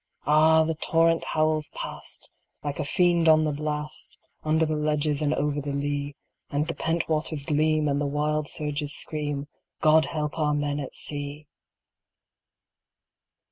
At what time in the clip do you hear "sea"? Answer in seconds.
10.95-11.45